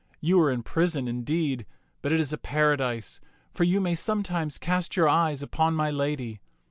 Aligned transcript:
You 0.19 0.39
are 0.41 0.49
in 0.51 0.63
prison, 0.63 1.07
indeed, 1.07 1.67
but 2.01 2.11
it 2.11 2.19
is 2.19 2.33
a 2.33 2.37
paradise, 2.39 3.21
for 3.53 3.63
you 3.65 3.79
may 3.79 3.93
sometimes 3.93 4.57
cast 4.57 4.97
your 4.97 5.07
eyes 5.07 5.43
upon 5.43 5.75
my 5.75 5.91
lady. 5.91 6.41